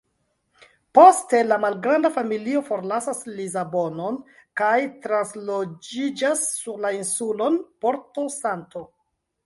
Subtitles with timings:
[0.99, 4.19] Poste la malgranda familio forlasas Lisabonon
[4.63, 4.73] kaj
[5.07, 8.89] transloĝiĝas sur la insulon Porto-Santo.